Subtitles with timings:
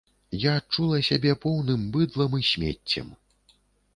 [0.43, 3.13] Я адчула сябе поўным быдлам і смеццем.